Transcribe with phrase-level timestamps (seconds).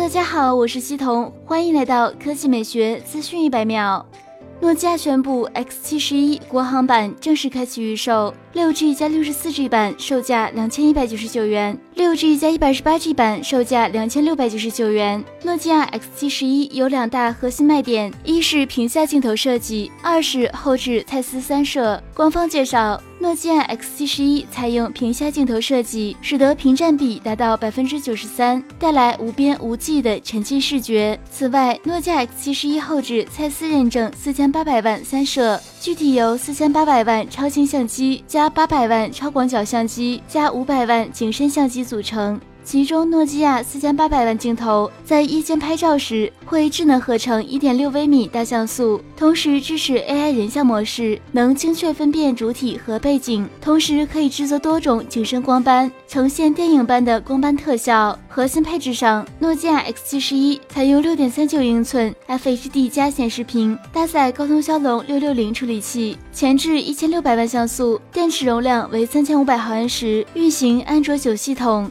[0.00, 4.04] 大家好，我是西彤，欢迎来到科技美学资讯一百秒。
[4.58, 15.24] 诺基亚宣布 X 七十一国行版正式开启预售，六 G 加六十四 G 版售价两千一百九十九元，六 G 加一百二十八 G 版售价两千六百九十九元。
[15.44, 22.02] 诺基亚 X 七十一有两大核心卖点，一是屏下镜头设计，二是后置蔡司三摄。
[22.12, 23.00] 官方介绍。
[23.22, 31.20] 诺基亚 X 七十一采用屏下镜头设计，使得屏占比达到百分之九十三，带来无边无际的沉浸视觉。
[31.30, 42.40] 此外，诺基亚 X 七十一后置蔡司认证四千八百万三摄，具体由四千八百万超清相机加加八百万超广角相机加五百万景深相机组成。
[42.62, 58.16] 其中，诺基亚四千八百万镜头在夜间拍照时会智能合成一点六微米大像素，同时支持 AI 人像模式，能精确分辨主体和背景，同时可以制作多种景深光斑，呈现电影般的光斑特效。
[58.28, 71.90] 核心配置上，诺基亚 X 七十一采用六点三九英寸 FHD 加显示屏，搭载高通骁龙六六零处理器，前置一千六百万像素，电池容量为三千五百毫安时，运行安卓九系统。